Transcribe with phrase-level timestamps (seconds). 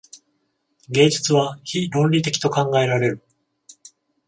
[0.89, 3.23] 芸術は非論理的と考えられる。